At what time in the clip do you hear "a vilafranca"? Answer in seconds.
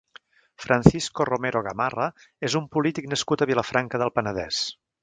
3.47-4.03